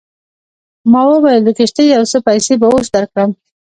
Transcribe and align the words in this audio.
ما 0.91 1.01
وویل 1.09 1.41
د 1.45 1.49
کښتۍ 1.57 1.85
یو 1.95 2.03
څه 2.11 2.17
پیسې 2.27 2.53
به 2.61 2.67
اوس 2.73 2.87
درکړم. 2.95 3.29